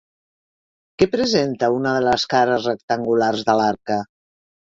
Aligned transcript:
Què 1.01 1.07
presenta 1.15 1.69
una 1.75 1.91
de 1.97 2.01
les 2.07 2.25
cares 2.33 2.67
rectangulars 2.71 3.47
de 3.51 3.59
l'arca? 3.61 4.01